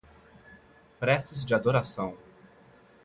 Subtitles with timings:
[0.99, 2.17] Preces de adoração